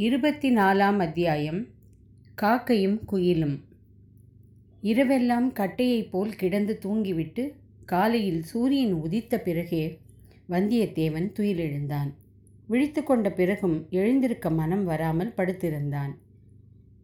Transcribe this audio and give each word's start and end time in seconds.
இருபத்தி 0.00 0.54
நாலாம் 0.54 0.96
அத்தியாயம் 0.96 1.66
காக்கையும் 2.42 2.98
குயிலும். 3.12 3.60
இரவெல்லாம் 4.82 5.48
கட்டையைப் 5.52 6.10
போல் 6.10 6.34
கிடந்து 6.34 6.78
தூங்கிவிட்டு 6.82 7.52
காலையில் 7.84 8.42
சூரியன் 8.42 8.94
உதித்த 8.94 9.38
பிறகே 9.38 9.98
வந்தியத்தேவன் 10.48 11.26
துயிலெழுந்தான். 11.38 12.10
விழித்து 12.66 13.02
கொண்ட 13.02 13.30
பிறகும் 13.30 13.86
எழுந்திருக்க 13.90 14.50
மனம் 14.50 14.84
வராமல் 14.84 15.32
படுத்திருந்தான். 15.36 16.12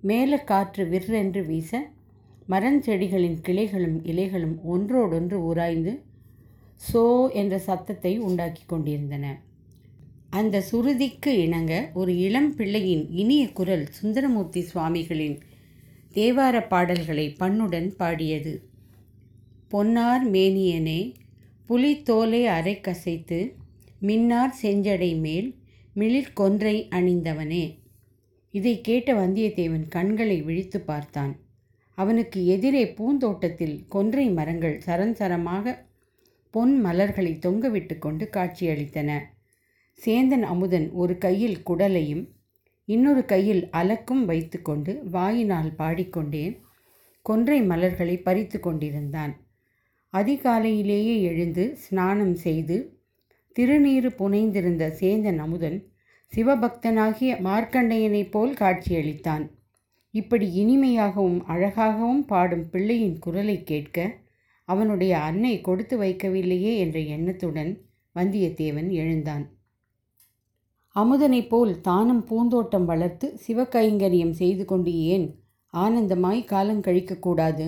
மேல 0.01 0.39
காற்று 0.39 0.85
விற்றென்று 0.85 1.47
வீச 1.47 1.91
மரஞ்செடிகளின் 2.49 3.39
கிளைகளும் 3.49 3.99
இலைகளும் 4.13 4.63
ஒன்றோடொன்று 4.63 5.45
உராய்ந்து 5.47 6.03
சோ 6.93 7.33
என்ற 7.33 7.59
சத்தத்தை 7.59 8.19
உண்டாக்கி 8.19 8.63
கொண்டிருந்தன. 8.67 9.41
அந்த 10.39 10.57
சுருதிக்கு 10.69 11.33
இணங்க 11.47 11.73
ஒரு 11.95 12.13
இளம் 12.19 12.53
பிள்ளையின் 12.57 13.03
இனிய 13.11 13.43
குரல் 13.53 13.85
சுந்தரமூர்த்தி 13.99 14.61
சுவாமிகளின் 14.61 15.37
தேவார 16.15 16.57
பாடல்களை 16.69 17.27
பண்ணுடன் 17.41 17.89
பாடியது. 17.97 18.55
பொன்னார் 19.69 20.25
மேனியனே 20.31 21.01
புலித்தோலை 21.67 22.41
அரை 22.47 22.75
கசைத்து 22.81 23.39
மின்னார் 24.01 24.55
செஞ்சடை 24.63 25.13
மேல் 25.21 25.49
மிளிர்கொன்றை 25.97 26.77
அணிந்தவனே 26.91 27.65
இதை 28.55 28.75
கேட்ட 28.81 29.11
வந்தியத்தேவன் 29.15 29.87
கண்களை 29.89 30.39
விழித்து 30.43 30.81
பார்த்தான். 30.81 31.33
அவனுக்கு 31.99 32.39
எதிரே 32.47 32.85
பூந்தோட்டத்தில் 32.99 33.77
கொன்றை 33.89 34.27
மரங்கள் 34.31 34.77
சரஞ்சரமாக 34.87 35.77
பொன் 36.55 36.75
மலர்களை 36.81 37.33
தொங்கவிட்டு 37.47 37.95
கொண்டு 37.99 38.25
காட்சியளித்தன. 38.37 39.11
சேந்தன் 40.03 40.43
அமுதன் 40.43 40.87
ஒரு 40.93 41.15
கையில் 41.19 41.59
குடலையும் 41.63 42.25
இன்னொரு 42.85 43.25
கையில் 43.25 43.63
அலக்கும் 43.71 44.25
வைத்துக்கொண்டு 44.25 44.93
வாயினால் 45.11 45.71
பாடிக்கொண்டே 45.75 46.45
கொன்றை 47.23 47.59
மலர்களை 47.63 48.17
பறித்து 48.19 48.61
கொண்டிருந்தான். 48.61 49.33
அதிகாலையிலேயே 50.13 51.15
எழுந்து 51.23 51.65
ஸ்நானம் 51.77 52.35
செய்து 52.35 52.77
திருநீறு 53.57 54.11
புனைந்திருந்த 54.11 54.85
சேந்தன் 55.01 55.39
அமுதன் 55.39 55.79
சிவபக்தனாகிய 56.33 57.33
மார்க்கண்டையனைப் 57.49 58.31
போல் 58.31 58.55
காட்சியளித்தான். 58.55 59.45
இப்படி 60.11 60.47
இனிமையாகவும் 60.55 61.41
அழகாகவும் 61.45 62.25
பாடும் 62.27 62.71
பிள்ளையின் 62.71 63.19
குரலை 63.19 63.63
கேட்க 63.63 64.07
அவனுடைய 64.69 65.19
அன்னை 65.19 65.61
கொடுத்து 65.61 65.97
வைக்கவில்லையே 65.99 66.73
என்ற 66.77 66.99
எண்ணத்துடன் 67.01 67.73
வந்தியத்தேவன் 68.17 68.91
எழுந்தான். 68.91 69.45
அமுதனைப் 70.97 71.49
போல் 71.49 71.81
தானும் 71.81 72.25
பூந்தோட்டம் 72.25 72.85
வளர்த்து 72.85 73.39
சிவகைங்கரியம் 73.47 74.31
செய்து 74.31 74.65
கொண்டு 74.65 74.93
ஏன் 74.95 75.27
ஆனந்தமாய் 75.73 76.45
காலம் 76.45 76.81
கழிக்கக்கூடாது 76.81 77.67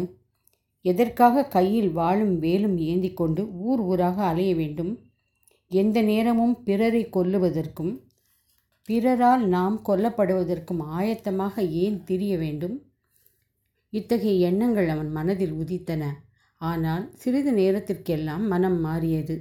எதற்காக 0.85 1.45
கையில் 1.47 1.91
வாழும் 1.91 2.39
வேலும் 2.39 2.77
ஏந்தி 2.77 3.13
கொண்டு 3.13 3.43
ஊர் 3.53 3.81
ஊராக 3.81 4.25
அலைய 4.25 4.55
வேண்டும்? 4.55 4.93
எந்த 5.71 6.03
நேரமும் 6.03 6.63
பிறரை 6.63 7.09
கொல்லுவதற்கும் 7.13 7.93
பிறரால் 8.89 9.45
நாம் 9.49 9.77
கொல்லப்படுவதற்கும் 9.89 10.83
ஆயத்தமாக 10.99 11.55
ஏன் 11.71 12.05
திரிய 12.05 12.39
வேண்டும்? 12.39 12.77
இத்தகைய 13.93 14.47
எண்ணங்கள் 14.47 14.89
அவன் 14.89 15.11
மனதில் 15.11 15.53
உதித்தன. 15.53 16.05
ஆனால் 16.61 17.05
சிறிது 17.15 17.53
நேரத்திற்கெல்லாம் 17.53 18.47
மனம் 18.47 18.81
மாறியது. 18.81 19.37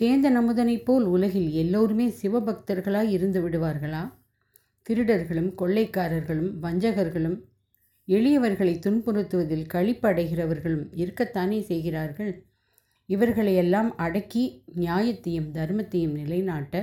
சேந்த 0.00 0.30
நமுதனைப் 0.30 0.84
போல் 0.84 1.04
உலகில் 1.04 1.50
எல்லோருமே 1.52 2.14
சிவபக்தர்களாய் 2.22 3.10
இருந்து 3.10 3.48
விடுவார்களா? 3.48 4.12
திருடர்களும் 4.86 5.48
கொள்ளைக்காரர்களும் 5.58 6.50
வஞ்சகர்களும் 6.62 7.38
எளியவர்களை 8.08 8.74
துன்புறுத்துவதில் 8.78 9.66
களிப்படைகிறவர்களும் 9.74 10.86
இருக்கத்தானே 10.94 11.60
செய்கிறார்கள்? 11.60 12.44
இவர்களையெல்லாம் 13.06 13.96
அடக்கி 13.96 14.64
நியாயத்தையும் 14.76 15.50
தர்மத்தையும் 15.52 16.12
நிலைநாட்ட 16.12 16.74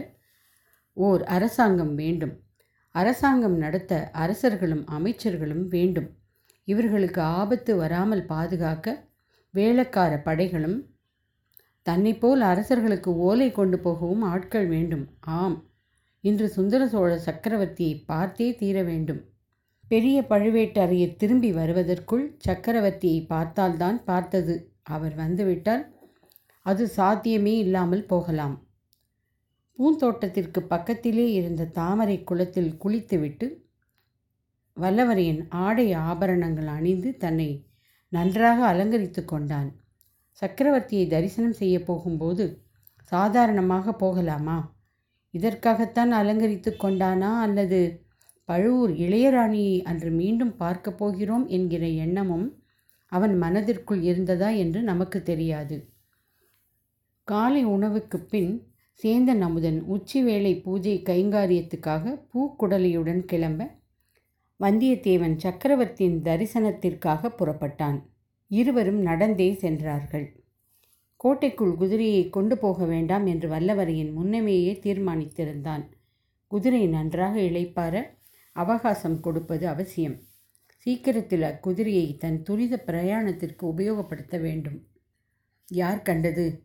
ஓர் 0.93 1.23
அரசாங்கம் 1.23 1.95
வேண்டும். 1.95 2.33
அரசாங்கம் 2.91 3.57
நடத்த 3.57 4.09
அரசர்களும் 4.11 4.85
அமைச்சர்களும் 4.87 5.67
வேண்டும். 5.67 6.09
இவர்களுக்கு 6.63 7.21
ஆபத்து 7.21 7.75
வராமல் 7.75 8.25
பாதுகாக்க 8.25 9.07
வேளக்கார 9.53 10.21
படைகளும் 10.23 10.77
தன்னைப்போல் 11.89 12.41
அரசர்களுக்கு 12.41 13.17
ஓலை 13.17 13.51
கொண்டு 13.51 13.79
போகவும் 13.79 14.21
ஆட்கள் 14.21 14.67
வேண்டும். 14.67 15.07
ஆம். 15.19 15.57
இன்று 16.21 16.47
சுந்தர 16.49 16.87
சோழ 16.87 17.21
சக்கரவர்த்தியை 17.25 18.03
பார்த்தே 18.05 18.55
தீர 18.55 18.83
வேண்டும். 18.83 19.21
பெரிய 19.87 20.25
பழுவேட்டரையர் 20.29 21.15
திரும்பி 21.15 21.51
வருவதற்குள் 21.51 22.37
சக்கரவர்த்தியை 22.47 23.25
பார்த்தால்தான் 23.25 24.03
பார்த்தது. 24.03 24.73
அவர் 24.83 25.15
வந்துவிட்டால் 25.15 25.83
அது 26.61 26.87
சாத்தியமே 26.87 27.57
இல்லாமல் 27.57 28.05
போகலாம். 28.05 28.55
பூந்தோட்டத்திற்கு 29.79 30.59
பக்கத்திலே 30.59 31.31
இருந்த 31.31 31.65
தாமரை 31.65 32.23
குளத்தில் 32.23 32.77
குளித்துவிட்டு 32.77 33.47
வல்லவரையன் 34.77 35.41
ஆடை 35.49 35.93
ஆபரணங்கள் 35.93 36.67
அணிந்து 36.67 37.17
தன்னை 37.17 37.49
நன்றாக 38.09 38.73
அலங்கரித்து 38.73 39.25
கொண்டான். 39.25 39.69
சக்கரவர்த்தியை 40.41 41.07
தரிசனம் 41.07 41.53
செய்ய 41.53 41.83
போகும்போது 41.83 42.45
சாதாரணமாக 43.03 43.93
போகலாமா? 43.93 44.57
இதற்காகத்தான் 45.31 46.11
அலங்கரித்து 46.11 46.75
கொண்டானா? 46.79 47.39
அல்லது 47.39 47.79
பழுவூர் 48.45 48.91
இளையராணியை 48.91 49.83
அன்று 49.83 50.11
மீண்டும் 50.11 50.55
பார்க்கப் 50.55 50.97
போகிறோம் 50.97 51.47
என்கிற 51.47 51.87
எண்ணமும் 51.87 52.47
அவன் 53.11 53.37
மனதிற்குள் 53.37 54.01
இருந்ததா 54.01 54.49
என்று 54.49 54.81
நமக்கு 54.81 55.23
தெரியாது. 55.23 55.89
காலை 57.23 57.63
உணவுக்கு 57.65 58.19
பின் 58.19 58.51
சேந்தன் 59.03 59.39
அமுதன் 59.39 59.81
உச்சி 59.85 60.23
வேளை 60.23 60.61
பூஜை 60.61 61.01
கைங்காரியத்துக்காக 61.05 62.21
பூக்குடலையுடன் 62.33 63.25
கிளம்ப 63.25 63.69
வந்தியத்தேவன் 64.59 65.35
சக்கரவர்த்தியின் 65.37 66.21
தரிசனத்திற்காக 66.21 67.31
புறப்பட்டான். 67.39 67.97
இருவரும் 68.47 69.01
நடந்தே 69.01 69.53
சென்றார்கள். 69.53 70.43
கோட்டைக்குள் 71.15 71.75
குதிரையை 71.75 72.29
கொண்டு 72.29 72.57
போக 72.57 72.85
வேண்டாம் 72.85 73.25
என்று 73.25 73.49
வல்லவரையின் 73.49 74.13
முன்னமேயே 74.13 74.79
தீர்மானித்திருந்தான். 74.83 75.83
குதிரை 76.47 76.87
நன்றாக 76.87 77.39
இளைப்பார 77.39 78.03
அவகாசம் 78.51 79.19
கொடுப்பது 79.19 79.67
அவசியம். 79.67 80.23
சீக்கிரத்தில் 80.77 81.41
அக்குதிரையை 81.41 82.17
தன் 82.17 82.41
துரித 82.41 82.83
பிரயாணத்திற்கு 82.87 83.63
உபயோகப்படுத்த 83.75 84.41
வேண்டும். 84.41 84.87
யார் 85.67 86.01
கண்டது? 86.01 86.63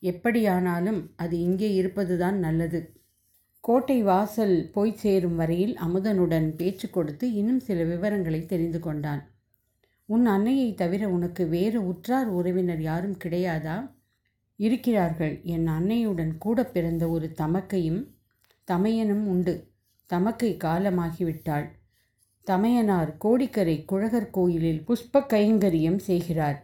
எப்படியானாலும் 0.00 1.12
அது 1.16 1.38
இங்கே 1.38 1.74
இருப்பதுதான் 1.74 2.38
நல்லது. 2.38 2.94
கோட்டை 3.60 4.02
வாசல் 4.02 4.70
போய் 4.70 4.92
சேரும் 4.92 5.36
வரையில் 5.36 5.76
அமுதனுடன் 5.76 6.56
பேச்சு 6.56 6.90
கொடுத்து 6.90 7.32
இன்னும் 7.32 7.60
சில 7.60 7.84
விவரங்களை 7.84 8.46
தெரிந்து 8.46 8.80
கொண்டான். 8.80 9.35
உன் 10.08 10.26
அன்னையை 10.26 10.74
தவிர 10.74 11.08
உனக்கு 11.08 11.46
வேறு 11.46 11.86
உற்றார் 11.86 12.28
உறவினர் 12.28 12.80
யாரும் 12.80 13.16
கிடையாதா? 13.24 13.76
இருக்கிறார்கள். 14.56 15.40
என் 15.44 15.66
அன்னையுடன் 15.66 16.38
கூட 16.38 16.64
பிறந்த 16.64 17.08
ஒரு 17.08 17.32
தமக்கையும் 17.38 18.02
தமையனும் 18.68 19.24
உண்டு. 19.24 19.54
தமக்கை 20.06 20.56
காலமாகிவிட்டாள். 20.64 21.66
தமையனார் 22.42 23.16
கோடிக்கரை 23.16 23.84
குழகர் 23.84 24.30
கோயிலில் 24.30 24.84
புஷ்ப 24.86 25.22
கைங்கரியம் 25.28 25.96
செய்கிறார். 25.96 26.58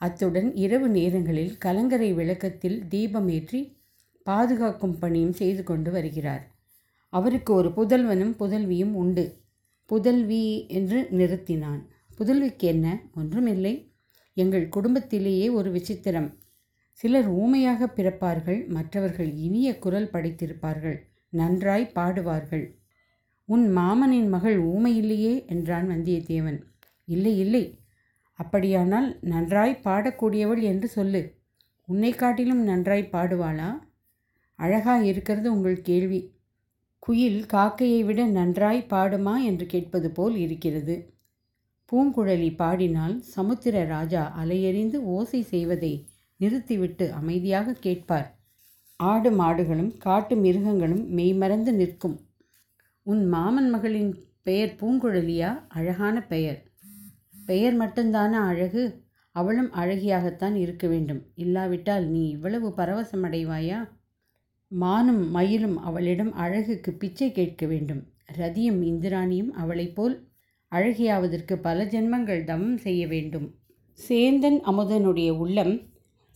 அத்துடன் 0.00 0.54
இரவு 0.54 0.88
நேரங்களில் 0.88 1.58
கலங்கரை 1.58 2.12
விளக்கத்தில் 2.12 2.84
தீபமேற்றி 2.90 3.60
பாதுகாக்கும் 4.26 4.98
பணியும் 4.98 5.32
செய்து 5.32 5.62
கொண்டு 5.62 5.90
வருகிறார். 5.90 6.44
அவருக்கு 7.08 7.52
ஒரு 7.54 7.68
புதல்வனும் 7.68 8.34
புதல்வியும் 8.38 8.92
உண்டு. 8.92 9.24
புதல்வி 9.90 10.66
என்று 10.68 11.08
நிறுத்தினான். 11.12 11.82
புதல்விக்கு 12.18 12.58
என்ன? 12.58 13.00
ஒன்றுமில்லை. 13.14 13.92
எங்கள் 14.34 14.68
குடும்பத்திலேயே 14.68 15.48
ஒரு 15.48 15.72
விசித்திரம். 15.72 16.34
சிலர் 16.90 17.28
ஊமையாக 17.28 17.92
பிறப்பார்கள் 17.96 18.66
மற்றவர்கள் 18.66 19.34
இனிய 19.34 19.78
குரல் 19.78 20.10
படைத்திருப்பார்கள் 20.12 20.96
நன்றாய் 21.28 21.92
பாடுவார்கள். 21.94 22.70
உன் 23.44 23.76
மாமனின் 23.76 24.28
மகள் 24.28 24.64
ஊமையில்லையே 24.64 25.46
என்றான் 25.46 25.88
வந்தியத்தேவன். 25.88 26.60
இல்லை 27.04 27.38
இல்லை. 27.38 27.78
அப்படியானால் 28.32 29.18
நன்றாய் 29.20 29.80
பாடக்கூடியவள் 29.84 30.62
என்று 30.62 30.88
சொல்லு. 30.88 31.34
உன்னை 31.86 32.12
காட்டிலும் 32.12 32.62
நன்றாய் 32.62 33.08
பாடுவாளா? 33.12 33.78
அழகா 34.54 34.98
இருக்கிறது 34.98 35.52
உங்கள் 35.52 35.80
கேள்வி. 35.80 36.32
குயில் 36.98 37.46
காக்கையை 37.46 38.04
விட 38.04 38.24
நன்றாய் 38.24 38.86
பாடுமா? 38.90 39.42
என்று 39.42 39.66
கேட்பது 39.66 40.10
போல் 40.10 40.36
இருக்கிறது. 40.36 41.13
பூங்குழலி 41.92 42.54
பாடினால் 42.56 43.22
சமுத்திர 43.36 43.84
ராஜா 43.84 44.44
அலையெறிந்து 44.44 44.94
ஓசை 44.94 45.42
செய்வதை 45.42 46.06
நிறுத்திவிட்டு 46.36 47.12
அமைதியாக 47.12 47.72
கேட்பார். 47.72 48.38
ஆடு 48.96 49.30
மாடுகளும் 49.30 49.96
காட்டு 49.96 50.36
மிருகங்களும் 50.36 51.12
மெய்மறந்து 51.12 51.72
நிற்கும். 51.72 52.20
உன் 53.02 53.26
மாமன் 53.26 53.70
மகளின் 53.70 54.24
பெயர் 54.42 54.74
பூங்குழலியா? 54.80 55.64
அழகான 55.68 56.22
பெயர். 56.22 56.62
பெயர் 57.46 57.78
மட்டும்தானா 57.78 58.30
அழகு? 58.30 59.02
அவளும் 59.30 59.72
அழகியாகத்தான் 59.72 60.54
இருக்க 60.54 60.86
வேண்டும். 60.86 61.22
இல்லாவிட்டால் 61.34 62.06
நீ 62.06 62.28
இவ்வளவு 62.28 62.68
பரவசமடைவாயா? 62.68 63.88
மானும் 64.68 65.30
மயிலும் 65.30 65.78
அவளிடம் 65.78 66.32
அழகுக்கு 66.32 66.92
பிச்சை 66.92 67.32
கேட்க 67.32 67.66
வேண்டும். 67.66 68.02
ரதியும் 68.36 68.82
இந்திராணியும் 68.82 69.50
அவளைப் 69.50 69.94
போல் 69.94 70.28
அழகியாவதற்கு 70.74 71.54
பல 71.54 71.84
ஜென்மங்கள் 71.84 72.44
தவம் 72.44 72.76
செய்ய 72.76 73.06
வேண்டும். 73.06 73.54
சேந்தன் 74.08 74.58
அமுதனுடைய 74.66 75.30
உள்ளம் 75.30 75.74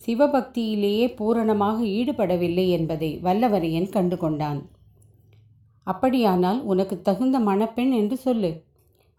சிவபக்தியிலேயே 0.05 1.15
பூரணமாக 1.15 1.83
ஈடுபடவில்லை 1.83 2.69
என்பதை 2.69 3.19
வல்லவரையன் 3.23 3.89
கண்டு 3.89 4.17
கொண்டான் 4.17 4.69
அப்படியானால் 5.83 6.59
உனக்கு 6.61 7.01
தகுந்த 7.01 7.39
மணப்பெண் 7.39 7.91
என்று 7.91 8.17
சொல்லு. 8.17 8.63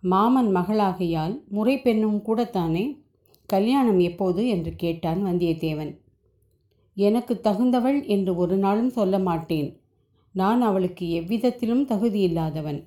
மாமன் 0.02 0.54
மகளாகையால் 0.54 1.44
முறை 1.48 1.80
பெண்ணும் 1.80 2.22
கூடத்தானே? 2.26 2.84
கல்யாணம் 3.46 3.98
எப்போது? 3.98 4.46
என்று 4.46 4.72
கேட்டான் 4.74 5.24
வந்தியத்தேவன். 5.24 5.92
எனக்கு 6.96 7.40
தகுந்தவள் 7.44 8.06
என்று 8.06 8.36
ஒரு 8.36 8.56
நாளும் 8.56 8.90
சொல்ல 8.90 9.18
மாட்டேன். 9.18 9.68
நான் 10.34 10.60
அவளுக்கு 10.60 11.10
எவ்விதத்திலும் 11.10 11.86
தகுதியில்லாதவன் 11.86 12.80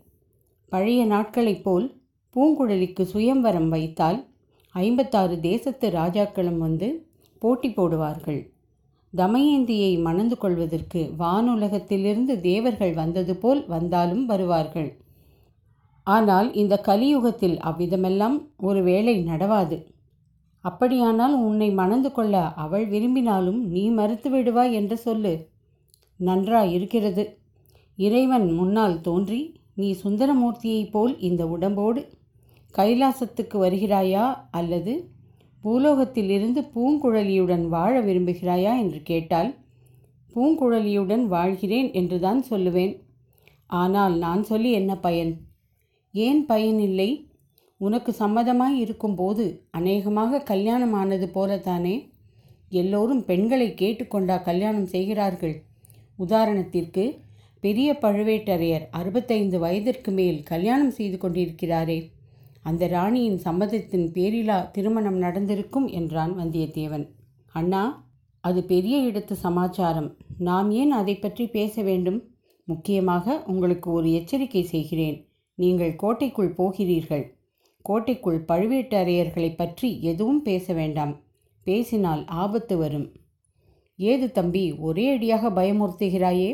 பழைய 0.71 1.05
நாட்களைப் 1.05 1.63
போல் 1.63 1.87
பூங்குழலிக்கு 2.35 3.03
சுயம்வரம் 3.13 3.69
வைத்தால் 3.69 4.19
ஐம்பத்தாறு 4.75 5.35
தேசத்து 5.39 5.87
ராஜாக்களும் 5.89 6.57
வந்து 6.57 6.87
போட்டி 7.41 7.69
போடுவார்கள். 7.69 8.41
தமயந்தியை 9.13 9.91
மணந்து 10.01 10.35
கொள்வதற்கு 10.37 11.01
வானுலகத்திலிருந்து 11.17 12.33
தேவர்கள் 12.41 12.93
வந்தது 12.93 13.33
போல் 13.35 13.61
வந்தாலும் 13.67 14.23
வருவார்கள். 14.25 14.89
ஆனால் 16.07 16.47
இந்த 16.53 16.75
கலியுகத்தில் 16.87 17.57
அவ்விதமெல்லாம் 17.61 18.37
ஒருவேளை 18.61 19.15
நடவாது. 19.23 19.77
அப்படியானால் 20.65 21.35
உன்னை 21.47 21.69
மணந்து 21.71 22.09
கொள்ள 22.11 22.41
அவள் 22.55 22.85
விரும்பினாலும் 22.85 23.61
நீ 23.65 23.83
மறுத்து 23.89 24.29
விடுவாய் 24.29 24.71
என்று 24.71 24.97
சொல்லு. 24.97 25.33
நன்றா 26.19 26.61
இருக்கிறது 26.71 27.23
இறைவன் 27.97 28.47
முன்னால் 28.53 28.97
தோன்றி 29.01 29.39
நீ 29.75 29.87
சுந்தரமூர்த்தியைப் 30.03 30.91
போல் 30.91 31.13
இந்த 31.19 31.43
உடம்போடு 31.47 32.01
கைலாசத்துக்கு 32.77 33.57
வருகிறாயா? 33.65 34.25
அல்லது 34.51 34.93
பூலோகத்திலிருந்து 35.63 36.61
பூங்குழலியுடன் 36.75 37.67
வாழ 37.67 38.01
விரும்புகிறாயா? 38.01 38.77
என்று 38.79 39.01
கேட்டால் 39.03 39.55
பூங்குழலியுடன் 40.35 41.25
வாழ்கிறேன் 41.25 41.91
என்றுதான் 41.91 42.45
சொல்லுவேன். 42.49 43.01
ஆனால் 43.65 44.17
நான் 44.17 44.43
சொல்லி 44.43 44.71
என்ன 44.71 44.97
பயன்? 44.97 45.33
ஏன் 46.11 46.45
பயன் 46.45 46.79
இல்லை? 46.79 47.09
உனக்கு 47.77 48.15
சம்மதமாய் 48.19 48.75
இருக்கும்போது 48.75 49.45
அநேகமாக 49.71 50.41
கல்யாணம் 50.41 50.93
ஆனது 50.93 51.29
போலத்தானே? 51.33 51.95
எல்லோரும் 52.69 53.25
பெண்களை 53.25 53.67
கேட்டுக்கொண்டா 53.69 54.41
கல்யாணம் 54.41 54.85
செய்கிறார்கள். 54.85 55.55
உதாரணத்திற்கு 56.19 57.03
பெரிய 57.59 57.97
பழுவேட்டரையர் 58.01 58.85
அறுபத்தைந்து 58.91 59.59
வயதிற்கு 59.59 60.11
மேல் 60.11 60.43
கல்யாணம் 60.43 60.91
செய்து 60.91 61.17
கொண்டிருக்கிறாரே. 61.17 61.99
அந்த 62.63 62.87
ராணியின் 62.87 63.37
சம்மதத்தின் 63.37 64.07
பேரிலா 64.15 64.57
திருமணம் 64.71 65.17
நடந்திருக்கும் 65.17 65.87
என்றான் 65.87 66.33
வந்தியத்தேவன். 66.39 67.05
அண்ணா 67.51 67.83
அது 68.39 68.63
பெரிய 68.63 68.95
இடத்து 69.09 69.31
சமாச்சாரம். 69.31 70.09
நாம் 70.37 70.69
ஏன் 70.71 70.91
அதை 70.91 71.15
பற்றி 71.15 71.45
பேச 71.47 71.81
வேண்டும்? 71.81 72.19
முக்கியமாக 72.65 73.35
உங்களுக்கு 73.45 73.91
ஒரு 73.91 74.11
எச்சரிக்கை 74.11 74.63
செய்கிறேன். 74.63 75.17
நீங்கள் 75.57 75.95
கோட்டைக்குள் 75.95 76.55
போகிறீர்கள். 76.59 77.25
கோட்டைக்குள் 77.81 78.39
பழுவேட்டரையர்களை 78.47 79.49
பற்றி 79.55 79.89
எதுவும் 80.01 80.41
பேச 80.41 80.73
வேண்டாம். 80.73 81.13
பேசினால் 81.63 82.23
ஆபத்து 82.25 82.77
வரும். 82.77 83.07
ஏது 83.99 84.27
தம்பி 84.31 84.63
ஒரே 84.87 85.05
அடியாக 85.15 85.49
பயமுறுத்துகிறாயே? 85.49 86.51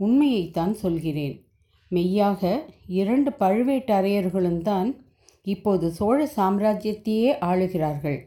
உண்மையைத்தான் 0.00 0.74
சொல்கிறேன். 0.84 1.34
மெய்யாக 1.90 2.42
இரண்டு 2.86 3.30
பழுவேட்டரையர்களும் 3.40 4.62
தான் 4.62 4.88
இப்போது 5.46 5.90
சோழ 5.90 6.28
சாம்ராஜ்யத்தையே 6.36 7.32
ஆளுகிறார்கள். 7.40 8.18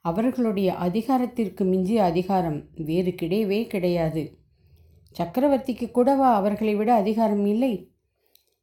அவர்களுடைய 0.00 0.74
அதிகாரத்திற்கு 0.74 1.64
மிஞ்சிய 1.64 2.02
அதிகாரம் 2.02 2.58
வேறு 2.74 3.10
கிடையவே 3.10 3.66
கிடையாது. 3.66 4.38
சக்கரவர்த்திக்கு 5.18 5.90
கூடவா 5.90 6.34
அவர்களை 6.34 6.74
விட 6.74 6.94
அதிகாரம் 6.94 7.46
இல்லை? 7.46 7.90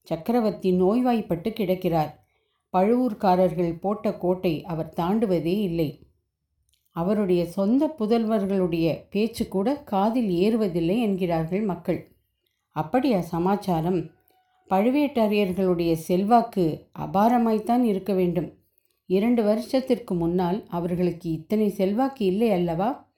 சக்கரவர்த்தி 0.03 0.71
நோய்வாய்ப்பட்டு 0.81 1.53
கிடக்கிறார். 1.53 2.25
பழுவூர்காரர்கள் 2.73 3.79
போட்ட 3.79 4.13
கோட்டை 4.13 4.63
அவர் 4.63 4.93
தாண்டுவதே 4.95 5.57
இல்லை. 5.61 6.07
அவருடைய 6.91 7.45
சொந்த 7.45 7.95
புதல்வர்களுடைய 7.99 9.03
பேச்சு 9.09 9.47
கூட 9.47 9.83
காதில் 9.83 10.29
ஏறுவதில்லை 10.29 10.99
என்கிறார்கள் 11.01 11.61
மக்கள். 11.61 12.15
அப்படியா 12.71 13.21
சமாச்சாரம்? 13.21 14.09
பழுவேட்டரையர்களுடைய 14.69 15.93
செல்வாக்கு 15.93 16.87
அபாரமாய்த்தான் 16.99 17.81
இருக்க 17.81 18.13
வேண்டும். 18.13 18.53
இரண்டு 19.05 19.43
வருஷத்திற்கு 19.43 20.15
முன்னால் 20.15 20.65
அவர்களுக்கு 20.67 21.31
இத்தனை 21.31 21.69
செல்வாக்கு 21.69 22.25
இல்லை 22.25 22.51
அல்லவா? 22.51 23.13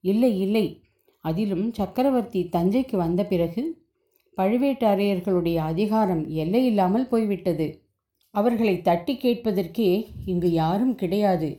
இல்லை 0.00 0.40
இல்லை. 0.40 0.82
அதிலும் 1.20 1.72
சக்கரவர்த்தி 1.72 2.48
தஞ்சைக்கு 2.52 2.96
வந்த 2.96 3.24
பிறகு 3.24 3.84
பழுவேட்டரையர்களுடைய 4.36 5.56
அதிகாரம் 5.56 6.28
எல்லையில்லாமல் 6.28 7.08
போய்விட்டது. 7.08 7.82
அவர்களை 8.30 8.82
தட்டி 8.82 9.18
கேட்பதற்கே 9.22 10.06
இங்கு 10.26 10.50
யாரும் 10.50 10.94
கிடையாது. 10.94 11.56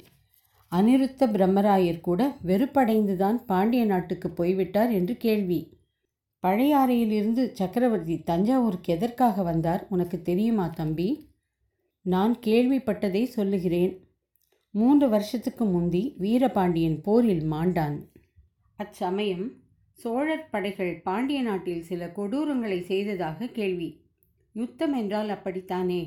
அனிருத்த 0.72 1.26
பிரம்மராயர் 1.26 2.00
கூட 2.00 2.38
வெறுப்படைந்துதான் 2.46 3.36
பாண்டிய 3.46 3.86
நாட்டுக்கு 3.86 4.30
போய்விட்டார் 4.30 4.92
என்று 4.92 5.18
கேள்வி. 5.18 5.77
பழையாறையிலிருந்து 6.44 7.52
சக்கரவர்த்தி 7.52 8.22
தஞ்சாவூருக்கு 8.22 8.94
எதற்காக 8.94 9.44
வந்தார்? 9.44 9.88
உனக்கு 9.90 10.22
தெரியுமா 10.22 10.68
தம்பி? 10.68 11.30
நான் 12.02 12.40
கேள்விப்பட்டதை 12.46 13.24
சொல்லுகிறேன். 13.24 13.94
மூன்று 14.72 15.10
வருஷத்துக்கு 15.10 15.66
முந்தி 15.66 16.16
வீரபாண்டியன் 16.18 17.02
போரில் 17.02 17.52
மாண்டான். 17.52 17.98
அச்சமயம் 18.76 19.54
சோழர் 19.94 20.50
படைகள் 20.50 21.02
பாண்டிய 21.04 21.42
நாட்டில் 21.42 21.84
சில 21.84 22.12
கொடூரங்களை 22.16 22.82
செய்ததாக 22.82 23.48
கேள்வி. 23.48 23.90
யுத்தம் 24.54 24.94
என்றால் 24.94 25.30
அப்படித்தானே? 25.30 26.02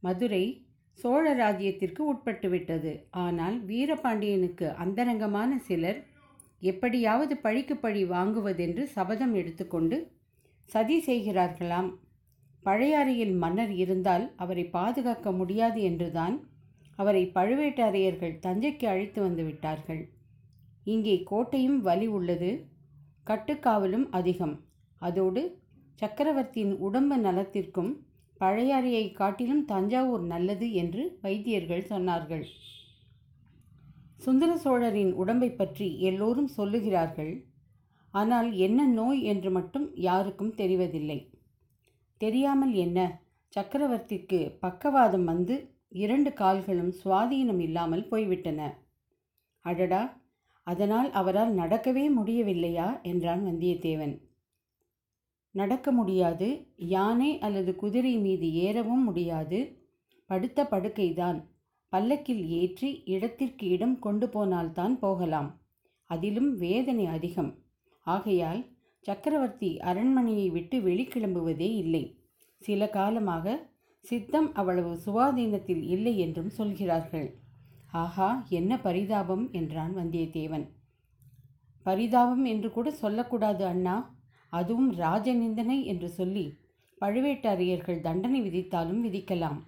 மதுரை 0.00 0.66
சோழ 0.92 1.34
ராஜ்யத்திற்கு 1.34 2.02
உட்பட்டுவிட்டது. 2.12 2.92
ஆனால் 3.10 3.66
வீரபாண்டியனுக்கு 3.66 4.74
அந்தரங்கமான 4.74 5.58
சிலர் 5.58 6.06
எப்படியாவது 6.62 7.34
பழிக்கு 7.36 7.76
பழி 7.76 8.04
வாங்குவதென்று 8.04 8.84
சபதம் 8.84 9.34
எடுத்துக்கொண்டு 9.34 9.96
சதி 10.70 10.96
செய்கிறார்களாம். 11.06 11.90
பழையாறையில் 12.64 13.34
மன்னர் 13.36 13.74
இருந்தால் 13.74 14.24
அவரை 14.36 14.64
பாதுகாக்க 14.64 15.32
முடியாது 15.32 15.82
என்றுதான் 15.82 16.36
அவரை 16.96 17.30
பழுவேட்டரையர்கள் 17.34 18.40
தஞ்சைக்கு 18.46 18.86
அழைத்து 18.86 19.22
வந்து 19.22 19.44
விட்டார்கள். 19.44 20.02
இங்கே 20.84 21.22
கோட்டையும் 21.30 21.78
வலி 21.80 22.06
உள்ளது. 22.06 22.50
கட்டுக்காவலும் 23.26 24.06
அதிகம். 24.10 24.56
அதோடு 25.00 25.42
சக்கரவர்த்தியின் 25.94 26.76
உடம்பு 26.78 27.16
நலத்திற்கும் 27.16 27.92
பழையாறையை 28.40 29.12
காட்டிலும் 29.12 29.64
தஞ்சாவூர் 29.64 30.22
நல்லது 30.22 30.72
என்று 30.72 31.18
வைத்தியர்கள் 31.22 31.88
சொன்னார்கள். 31.88 32.44
சுந்தர 34.20 34.56
சோழரின் 34.56 35.12
உடம்பை 35.12 35.50
பற்றி 35.50 35.98
எல்லோரும் 36.00 36.50
சொல்லுகிறார்கள். 36.56 37.46
ஆனால் 38.10 38.52
என்ன 38.52 38.86
நோய் 38.86 39.22
என்று 39.22 39.50
மட்டும் 39.50 39.94
யாருக்கும் 39.94 40.54
தெரிவதில்லை. 40.54 41.18
தெரியாமல் 42.20 42.72
என்ன? 42.74 42.98
சக்கரவர்த்திக்கு 43.56 44.58
பக்கவாதம் 44.60 45.24
வந்து 45.24 45.54
இரண்டு 45.88 46.32
கால்களும் 46.32 46.92
சுவாதீனம் 47.04 47.58
இல்லாமல் 47.58 48.08
போய்விட்டன. 48.08 48.60
அடடா! 49.60 50.22
அதனால் 50.62 51.10
அவரால் 51.10 51.52
நடக்கவே 51.54 52.04
முடியவில்லையா? 52.16 53.02
என்றான் 53.02 53.42
வந்தியத்தேவன். 53.46 54.14
நடக்க 55.54 55.92
முடியாது. 55.92 56.48
யானை 56.76 57.38
அல்லது 57.38 57.76
குதிரை 57.76 58.16
மீது 58.18 58.46
ஏறவும் 58.46 59.04
முடியாது. 59.04 59.58
படுத்த 60.26 60.64
படுக்கைதான். 60.64 61.38
பல்லக்கில் 61.92 62.42
ஏற்றி 62.48 62.90
இடத்திற்கு 63.04 63.66
இடம் 63.68 63.96
கொண்டு 63.98 64.26
போனால்தான் 64.28 64.94
போகலாம். 64.98 65.48
அதிலும் 66.10 66.50
வேதனை 66.56 67.06
அதிகம். 67.06 67.50
ஆகையால் 68.06 68.60
சக்கரவர்த்தி 69.06 69.70
அரண்மனையை 69.80 70.46
விட்டு 70.50 70.76
வெளிக்கிளம்புவதே 70.80 71.70
இல்லை. 71.82 72.04
சில 72.62 72.88
காலமாக 72.88 73.56
சித்தம் 74.04 74.48
அவ்வளவு 74.54 74.92
சுவாதீனத்தில் 75.06 75.82
இல்லை 75.88 76.14
என்றும் 76.18 76.50
சொல்கிறார்கள். 76.50 77.28
ஆஹா 77.92 78.28
என்ன 78.48 78.72
பரிதாபம் 78.78 79.44
என்றான் 79.52 79.92
வந்தியத்தேவன். 79.96 80.66
பரிதாபம் 81.86 82.44
என்று 82.44 82.68
கூட 82.70 82.88
சொல்லக்கூடாது 82.90 83.64
அண்ணா. 83.66 83.96
அதுவும் 84.52 84.90
ராஜநிந்தனை 84.94 85.78
என்று 85.84 86.08
சொல்லி 86.08 86.46
பழுவேட்டரையர்கள் 87.00 88.00
தண்டனை 88.00 88.38
விதித்தாலும் 88.42 89.02
விதிக்கலாம். 89.06 89.58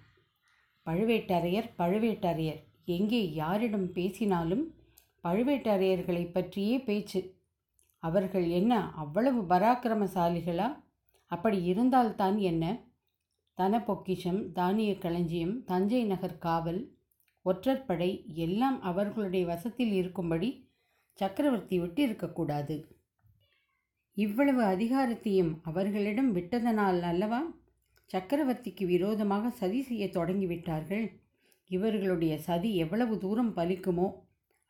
பழுவேட்டரையர் 0.87 1.69
பழுவேட்டரையர் 1.79 2.61
எங்கே 2.85 3.33
யாரிடம் 3.33 3.93
பேசினாலும் 3.93 4.65
பழுவேட்டரையர்களை 5.25 6.33
பற்றியே 6.33 6.79
பேச்சு. 6.79 7.21
அவர்கள் 8.03 8.49
என்ன 8.49 8.91
அவ்வளவு 8.95 9.41
பராக்கிரமசாலிகளா? 9.43 10.69
அப்படி 11.27 11.65
இருந்தால்தான் 11.65 12.39
என்ன? 12.39 12.65
தன 13.55 13.83
பொக்கிஷம் 13.83 14.53
தானிய 14.53 14.99
களஞ்சியம் 14.99 15.65
தஞ்சை 15.65 16.05
நகர் 16.05 16.39
காவல் 16.39 16.81
ஒற்றற்படை 17.45 18.35
எல்லாம் 18.35 18.79
அவர்களுடைய 18.81 19.47
வசத்தில் 19.47 19.93
இருக்கும்படி 19.93 20.49
சக்கரவர்த்தி 21.19 21.79
விட்டு 21.79 22.03
இருக்கக்கூடாது 22.03 22.77
இவ்வளவு 24.17 24.63
அதிகாரத்தையும் 24.63 25.53
அவர்களிடம் 25.63 26.33
விட்டதனால் 26.33 27.03
அல்லவா? 27.03 27.41
சக்கரவர்த்திக்கு 28.11 28.85
விரோதமாக 28.87 29.51
சதி 29.51 29.81
செய்ய 29.83 30.05
தொடங்கிவிட்டார்கள். 30.07 31.07
இவர்களுடைய 31.71 32.35
சதி 32.39 32.71
எவ்வளவு 32.75 33.15
தூரம் 33.19 33.53
பலிக்குமோ 33.57 34.09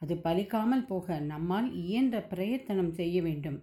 அது 0.02 0.14
பலிக்காமல் 0.16 0.84
போக 0.86 1.18
நம்மால் 1.30 1.68
இயன்ற 1.74 2.16
பிரயத்தனம் 2.22 2.92
செய்ய 2.92 3.16
வேண்டும். 3.22 3.58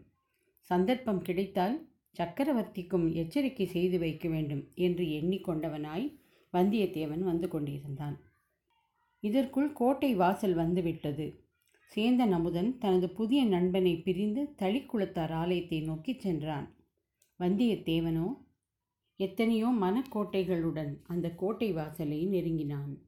சந்தர்ப்பம் 0.69 1.21
கிடைத்தால் 1.21 1.75
சக்கரவர்த்திக்கும் 2.15 3.05
எச்சரிக்கை 3.13 3.65
செய்து 3.65 3.97
வைக்க 3.99 4.25
வேண்டும் 4.29 4.63
என்று 4.75 5.03
எண்ணிக்கொண்டவனாய் 5.19 6.07
வந்தியத்தேவன் 6.53 7.23
வந்து 7.23 7.47
கொண்டிருந்தான். 7.47 8.15
இதற்குள் 9.23 9.69
கோட்டை 9.73 10.11
வாசல் 10.15 10.53
வந்துவிட்டது. 10.53 11.27
சேந்தன் 11.91 12.33
அமுதன் 12.37 12.71
தனது 12.77 13.07
புதிய 13.09 13.41
நண்பனை 13.45 13.93
பிரிந்து 13.97 14.41
தளிக்குளத்தார் 14.61 15.33
ஆலயத்தை 15.41 15.79
நோக்கிச் 15.81 16.23
சென்றான். 16.25 16.67
வந்தியத்தேவனோ 17.39 18.27
எத்தனையோ 19.19 19.67
மனக்கோட்டைகளுடன் 19.81 20.97
அந்த 21.07 21.29
கோட்டை 21.31 21.71
வாசலை 21.71 22.25
நெருங்கினான். 22.25 23.06